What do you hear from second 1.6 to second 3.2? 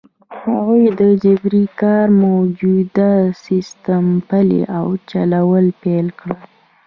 کار موجوده